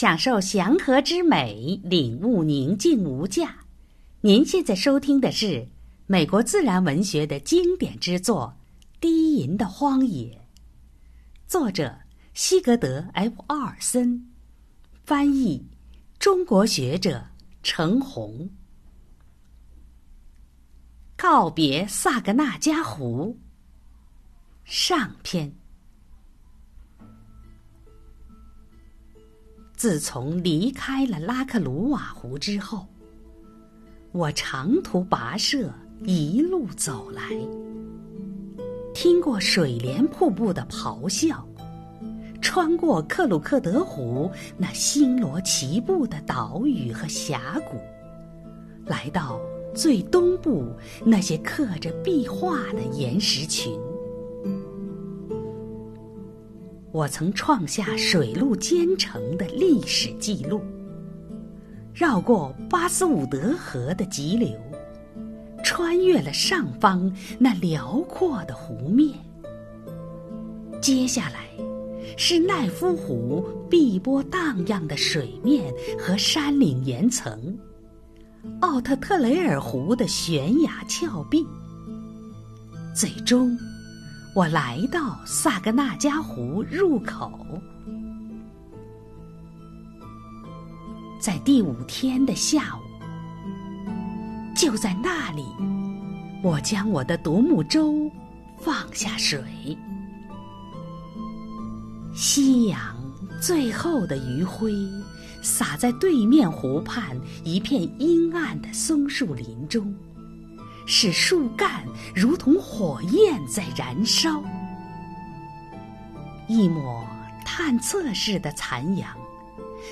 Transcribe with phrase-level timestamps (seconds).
[0.00, 3.54] 享受祥和之美，领悟宁静无价。
[4.22, 5.68] 您现在收听的是
[6.06, 8.56] 美国自然文学的经典之作
[8.98, 10.28] 《低吟的荒野》，
[11.46, 11.94] 作者
[12.32, 14.26] 西格德 ·F· 奥尔森，
[15.04, 15.62] 翻译
[16.18, 17.22] 中国学者
[17.62, 18.48] 程红。
[21.14, 23.38] 告别萨格纳加湖，
[24.64, 25.59] 上篇。
[29.80, 32.86] 自从离开了拉克鲁瓦湖之后，
[34.12, 35.72] 我长途跋涉，
[36.04, 37.22] 一路走来，
[38.92, 41.42] 听过水帘瀑布的咆哮，
[42.42, 47.78] 穿过克鲁克德湖那星罗棋布的岛屿和峡谷，
[48.84, 49.40] 来到
[49.74, 50.68] 最东部
[51.06, 53.72] 那些刻着壁画的岩石群。
[56.92, 60.60] 我曾创下水陆兼程的历史记录，
[61.94, 64.50] 绕过巴斯伍德河的急流，
[65.62, 69.16] 穿越了上方那辽阔的湖面。
[70.82, 71.48] 接下来
[72.16, 77.56] 是奈夫湖碧波荡漾的水面和山岭岩层，
[78.60, 81.46] 奥特特雷尔湖的悬崖峭壁，
[82.96, 83.56] 最终。
[84.32, 87.60] 我来到萨格纳加湖入口，
[91.20, 92.80] 在第五天的下午，
[94.56, 95.44] 就在那里，
[96.44, 98.08] 我将我的独木舟
[98.60, 99.42] 放下水。
[102.14, 102.80] 夕阳
[103.42, 104.72] 最后的余晖
[105.42, 109.92] 洒在对面湖畔一片阴暗的松树林中。
[110.92, 114.42] 使树干如同火焰在燃烧，
[116.48, 117.06] 一抹
[117.44, 119.08] 探测式的残阳，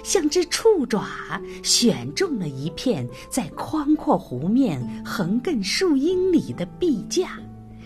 [0.03, 1.07] 像只触爪
[1.63, 7.39] 选中了一片在宽阔湖面横亘数英里的壁架，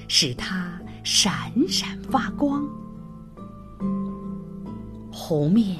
[0.09, 2.67] 使它闪闪发光。
[5.13, 5.77] 湖面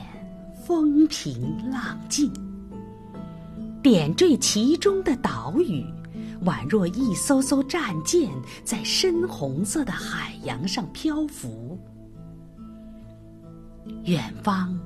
[0.67, 2.31] 风平浪静，
[3.83, 5.83] 点缀其中的岛屿。
[6.45, 8.31] 宛若一艘艘战舰
[8.65, 11.79] 在深红色的海洋上漂浮，
[14.05, 14.79] 远方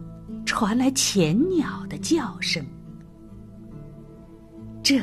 [0.44, 2.64] 传来潜鸟的叫声。
[4.82, 5.00] 这，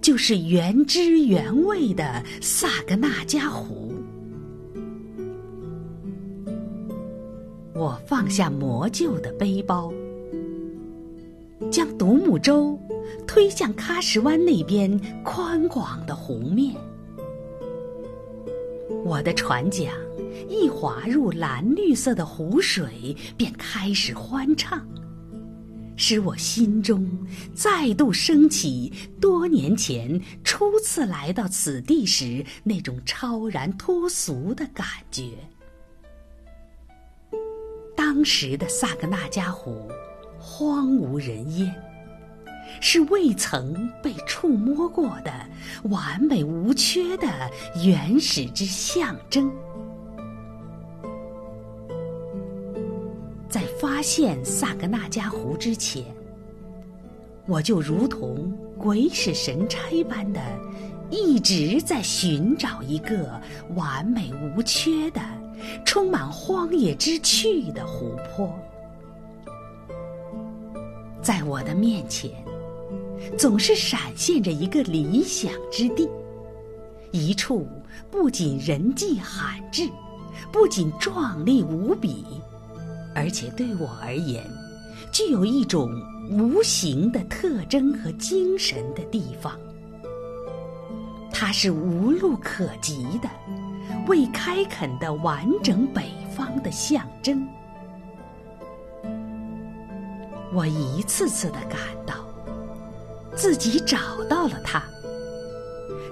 [0.00, 3.92] 就是原汁原味的萨格纳加湖。
[7.74, 9.92] 我放下磨旧的背包，
[11.70, 12.78] 将独木舟。
[13.26, 16.74] 推向喀什湾那边宽广的湖面，
[19.04, 19.92] 我的船桨
[20.48, 24.86] 一滑入蓝绿色的湖水，便开始欢唱，
[25.96, 27.08] 使我心中
[27.54, 35.30] 再度升起多年前初次来到此地时那种超然脱俗的感觉。
[37.96, 39.88] 当时的萨格纳加湖
[40.38, 41.74] 荒无人烟。
[42.86, 45.32] 是未曾被触摸过的
[45.84, 47.26] 完美无缺的
[47.82, 49.50] 原始之象征。
[53.48, 56.04] 在发现萨格纳加湖之前，
[57.46, 60.42] 我就如同鬼使神差般的，
[61.08, 63.40] 一直在寻找一个
[63.74, 65.22] 完美无缺的、
[65.86, 68.54] 充满荒野之趣的湖泊。
[71.22, 72.30] 在我的面前。
[73.38, 76.08] 总是闪现着一个理想之地，
[77.10, 77.66] 一处
[78.10, 79.88] 不仅人迹罕至，
[80.52, 82.24] 不仅壮丽无比，
[83.14, 84.44] 而且对我而言，
[85.12, 85.90] 具有一种
[86.30, 89.58] 无形的特征和精神的地方。
[91.32, 93.28] 它是无路可及的、
[94.06, 97.46] 未开垦的完整北方的象征。
[100.52, 102.23] 我一次次的感到。
[103.36, 103.98] 自己找
[104.28, 104.82] 到了它，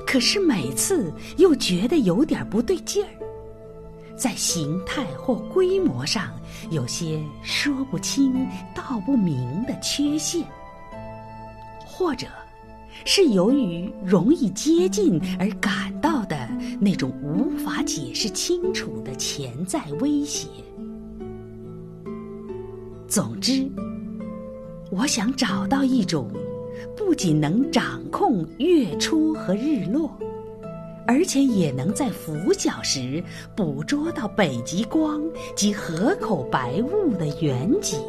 [0.06, 3.10] 可是每次又觉得有点不对劲儿，
[4.16, 6.30] 在形态或规模上
[6.70, 10.44] 有些说不清道不明的缺陷，
[11.86, 12.26] 或者
[13.04, 16.48] 是由于容易接近而感到的
[16.80, 20.48] 那种无法解释清楚的潜在威胁。
[23.08, 23.70] 总之，
[24.90, 26.30] 我想找到一种。
[26.96, 30.10] 不仅能掌控月出和日落，
[31.06, 33.22] 而且也能在拂晓时
[33.54, 35.22] 捕捉到北极光
[35.56, 38.00] 及河口白雾的远景。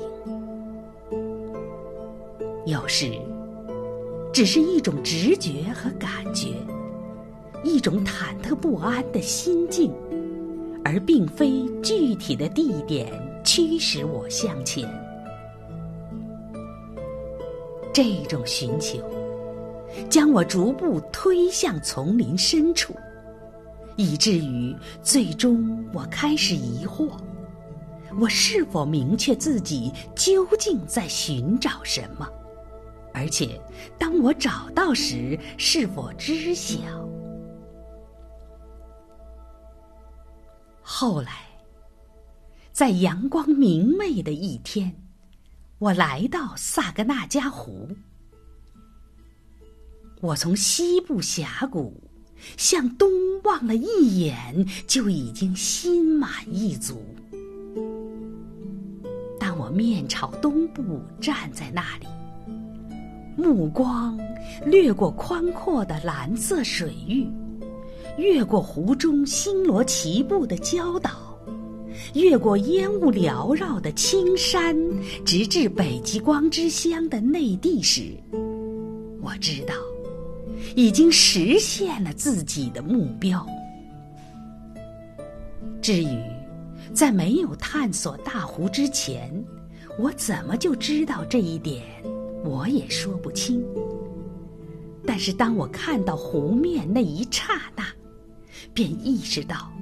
[2.65, 3.11] 有时
[4.31, 6.49] 只是一种直觉和感觉，
[7.63, 9.91] 一种忐忑不安的心境，
[10.83, 13.11] 而并非具体的地点
[13.43, 14.87] 驱使我向前。
[17.93, 18.97] 这种寻求，
[20.09, 22.95] 将我逐步推向丛林深处，
[23.95, 27.11] 以至于最终我开始疑惑：
[28.19, 32.27] 我是否明确自己究竟在寻找什么？
[33.13, 33.61] 而且，
[33.99, 36.79] 当我找到时，是否知晓？
[40.81, 41.43] 后来，
[42.71, 45.02] 在阳光明媚的一天。
[45.83, 47.89] 我来到萨格纳加湖，
[50.21, 52.01] 我从西部峡谷
[52.55, 53.09] 向东
[53.43, 57.03] 望了一眼，就已经心满意足。
[59.37, 62.07] 当我面朝东部站在那里，
[63.35, 64.17] 目光
[64.65, 67.27] 掠过宽阔的蓝色水域，
[68.17, 71.32] 越过湖中星罗棋布的礁岛。
[72.13, 74.75] 越过烟雾缭绕的青山，
[75.25, 78.13] 直至北极光之乡的内地时，
[79.21, 79.73] 我知道，
[80.75, 83.45] 已经实现了自己的目标。
[85.81, 86.17] 至于
[86.93, 89.43] 在没有探索大湖之前，
[89.99, 91.83] 我怎么就知道这一点，
[92.45, 93.63] 我也说不清。
[95.05, 97.85] 但是当我看到湖面那一刹那，
[98.73, 99.72] 便意识到。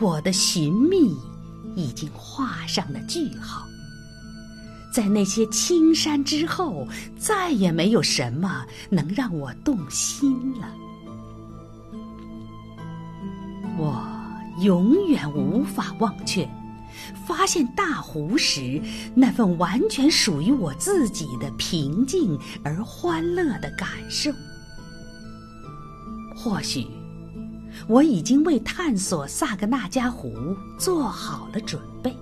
[0.00, 1.16] 我的寻觅
[1.76, 3.64] 已经画上了句号，
[4.92, 6.86] 在那些青山之后，
[7.16, 10.68] 再也没有什么能让我动心了。
[13.78, 14.04] 我
[14.60, 16.48] 永远无法忘却
[17.26, 18.80] 发现大湖时
[19.14, 24.30] 那份完全属于我自己的平静而欢乐的感受。
[26.36, 26.86] 或许。
[27.88, 30.32] 我已经为探索萨格纳加湖
[30.78, 32.14] 做好了准备。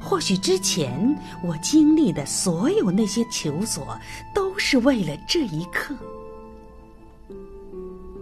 [0.00, 1.14] 或许之前
[1.44, 3.98] 我经历的所有那些求索，
[4.34, 5.94] 都是为了这一刻。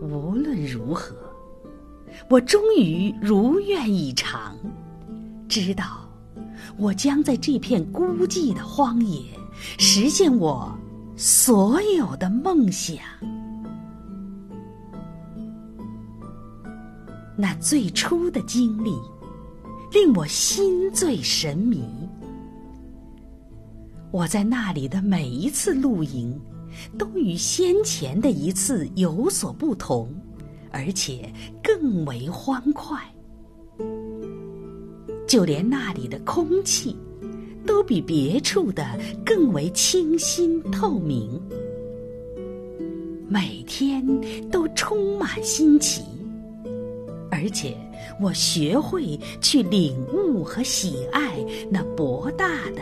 [0.01, 1.15] 无论如何，
[2.29, 4.57] 我终于如愿以偿，
[5.49, 6.09] 知道
[6.77, 9.23] 我将在这片孤寂的荒野
[9.79, 10.77] 实现我
[11.17, 12.99] 所有的梦想。
[17.41, 18.91] 那最初的经历，
[19.93, 21.85] 令我心醉神迷。
[24.11, 26.37] 我在那里的每一次露营，
[26.99, 30.13] 都与先前的一次有所不同，
[30.73, 31.33] 而且
[31.63, 33.01] 更为欢快。
[35.29, 36.97] 就连那里的空气，
[37.65, 41.41] 都比别处的更为清新透明。
[43.29, 44.05] 每天
[44.51, 46.03] 都充满新奇。
[47.31, 47.77] 而且，
[48.21, 51.39] 我学会去领悟和喜爱
[51.71, 52.81] 那博大的、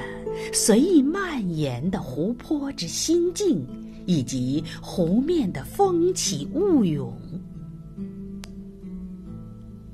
[0.52, 3.66] 随意蔓延的湖泊之心境，
[4.06, 7.12] 以及湖面的风起雾涌。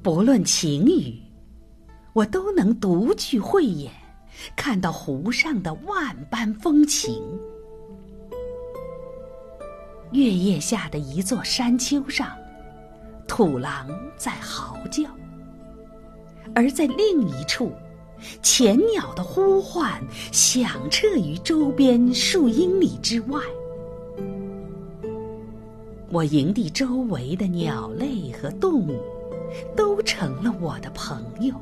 [0.03, 1.19] 不论晴雨，
[2.13, 3.91] 我都能独具慧眼，
[4.55, 7.23] 看到湖上的万般风情。
[10.13, 12.37] 月夜下的一座山丘上。
[13.35, 15.09] 土狼在嚎叫，
[16.55, 17.73] 而在另一处，
[18.43, 19.99] 潜鸟的呼唤
[20.31, 23.41] 响彻于周边数英里之外。
[26.11, 29.01] 我营地周围的鸟类和动物，
[29.75, 31.55] 都成了我的朋友。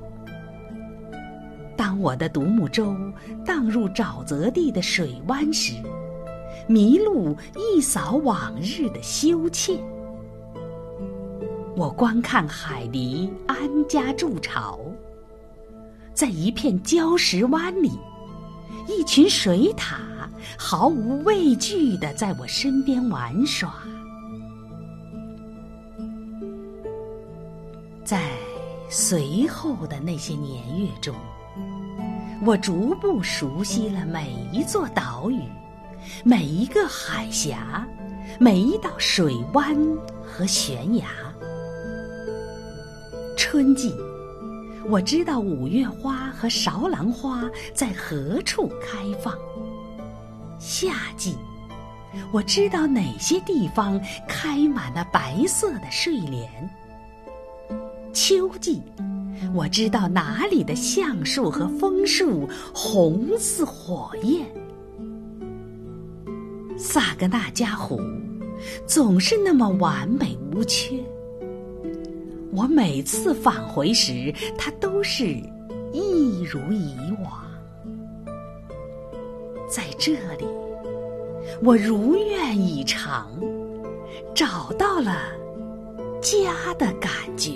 [1.76, 2.96] 当我的独木舟
[3.46, 5.74] 荡入沼泽地的水湾时，
[6.68, 9.78] 麋鹿一扫往日的羞怯。
[11.80, 13.56] 我观看海狸安
[13.88, 14.78] 家筑巢，
[16.12, 17.92] 在一片礁石湾里，
[18.86, 19.94] 一群水獭
[20.58, 23.72] 毫无畏惧地在我身边玩耍。
[28.04, 28.28] 在
[28.90, 31.14] 随后的那些年月中，
[32.44, 35.40] 我逐步熟悉了每一座岛屿、
[36.24, 37.88] 每一个海峡、
[38.38, 39.74] 每一道水湾
[40.22, 41.06] 和悬崖。
[43.52, 43.92] 春季，
[44.88, 49.34] 我知道五月花和芍兰花在何处开放；
[50.60, 51.34] 夏季，
[52.32, 56.48] 我知道哪些地方开满了白色的睡莲；
[58.12, 58.80] 秋季，
[59.52, 64.44] 我知道哪里的橡树和枫树红似火焰；
[66.78, 68.00] 萨格纳加湖
[68.86, 71.02] 总是那么完美无缺。
[72.52, 75.24] 我每次返回时，它都是
[75.92, 77.46] 一如以往。
[79.68, 80.44] 在这里，
[81.62, 83.30] 我如愿以偿，
[84.34, 85.30] 找到了
[86.20, 87.52] 家的感觉。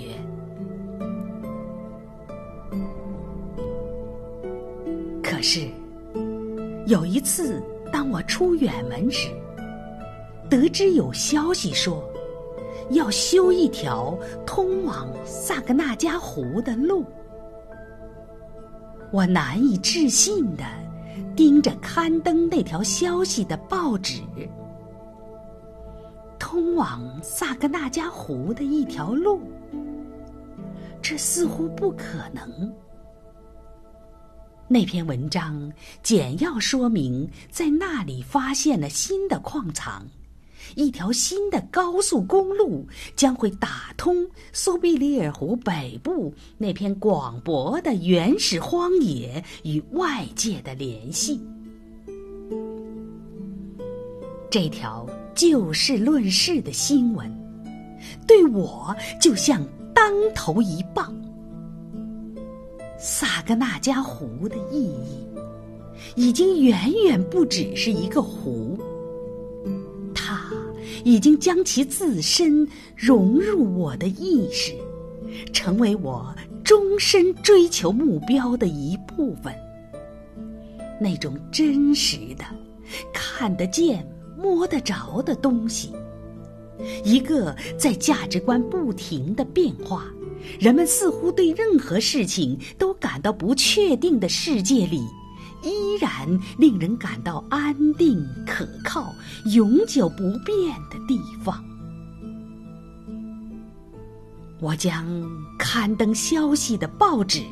[5.21, 5.67] 可是，
[6.87, 7.61] 有一次，
[7.91, 9.29] 当我出远门时，
[10.49, 12.01] 得知有消息说。
[12.91, 17.03] 要修一条通往萨格纳加湖的路，
[19.11, 20.63] 我难以置信的
[21.35, 24.21] 盯着刊登那条消息的报纸。
[26.37, 29.41] 通往萨格纳加湖的一条路，
[31.01, 32.73] 这似乎不可能。
[34.67, 40.05] 那篇文章简要说明，在那里发现了新的矿藏。
[40.73, 51.39] 一条新的高速公路将会打通苏必利尔湖北部那片广博的原始荒野与外界的联系。
[54.49, 55.05] 这条
[55.35, 57.29] 就事论事的新闻，
[58.25, 59.61] 对我就像
[59.93, 61.13] 当头一棒。
[62.97, 65.27] 萨格纳加湖的意义，
[66.15, 68.64] 已经远远不只是一个湖。
[71.05, 74.73] 已经将其自身融入我的意识，
[75.53, 79.53] 成为我终身追求目标的一部分。
[80.99, 82.43] 那种真实的、
[83.13, 85.93] 看得见、摸得着的东西，
[87.03, 90.05] 一个在价值观不停的变化，
[90.59, 95.01] 人们似乎对任何事情都感到不确定的世界里。
[95.65, 99.13] 依然令人感到安定、可靠、
[99.53, 101.63] 永久不变的地方。
[104.61, 105.05] 我将
[105.59, 107.43] 刊登消息的报纸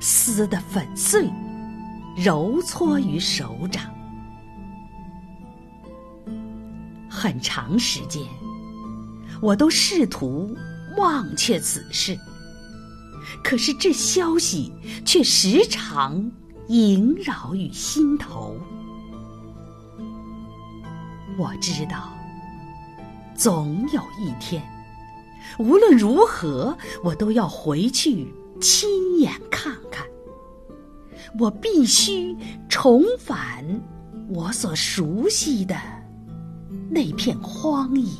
[0.00, 1.28] 撕得粉碎，
[2.16, 3.84] 揉搓于手掌。
[7.08, 8.22] 很长时间，
[9.40, 10.56] 我都试图
[10.96, 12.18] 忘却此事，
[13.42, 14.72] 可是这消息
[15.04, 16.30] 却时常。
[16.70, 18.56] 萦绕于心头，
[21.36, 22.10] 我知道，
[23.34, 24.62] 总有一天，
[25.58, 30.06] 无论如何，我都要回去亲眼看看。
[31.40, 32.36] 我必须
[32.68, 33.64] 重返
[34.28, 35.74] 我所熟悉的
[36.88, 38.12] 那片荒野。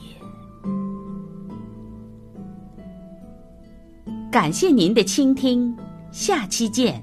[4.28, 5.72] 感谢您的倾听，
[6.10, 7.00] 下期见。